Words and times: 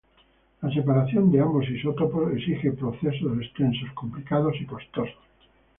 La 0.63 0.71
separación 0.73 1.31
de 1.31 1.39
ambos 1.41 1.69
isótopos 1.69 2.33
exige 2.33 2.71
procesos 2.71 3.37
extensos, 3.39 3.91
complicados 3.93 4.55
y 4.59 4.65
costosos. 4.65 5.15